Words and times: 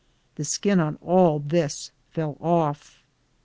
The 0.33 0.45
skin 0.45 0.79
on 0.79 0.95
all 0.99 1.37
this 1.37 1.91
fell 2.09 2.35
off. 2.41 3.03